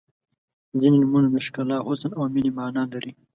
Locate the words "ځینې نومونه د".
0.79-1.35